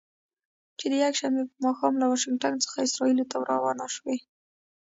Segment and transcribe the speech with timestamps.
[0.77, 4.17] چې د یکشنبې په ماښام له واشنګټن څخه اسرائیلو ته روانه شوې.